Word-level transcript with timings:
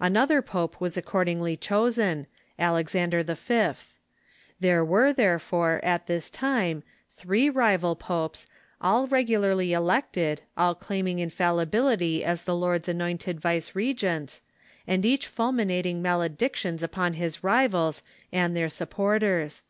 Another 0.00 0.42
pope 0.42 0.80
was 0.80 0.96
accordingly 0.96 1.56
chosen, 1.56 2.26
Alexander 2.58 3.22
V. 3.22 3.70
There 4.58 4.84
were, 4.84 5.12
therefore, 5.12 5.78
at 5.84 6.08
this 6.08 6.28
time, 6.30 6.82
three 7.12 7.48
rival 7.48 7.94
popes, 7.94 8.48
all 8.80 9.06
regularly 9.06 9.72
elected, 9.72 10.42
all 10.56 10.74
claiming 10.74 11.18
infallibil 11.18 11.92
ity 11.94 12.24
as 12.24 12.42
the 12.42 12.56
Lord's 12.56 12.88
anointed 12.88 13.40
vicegerents, 13.40 14.42
and 14.84 15.06
each 15.06 15.28
fulminating 15.28 16.02
maledictions 16.02 16.82
upon 16.82 17.12
his 17.12 17.44
rivals 17.44 18.02
and 18.32 18.56
their 18.56 18.68
supporters. 18.68 19.62